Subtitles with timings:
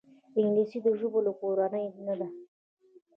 [0.39, 2.27] انګلیسي د ژبو له کورنۍ نه ده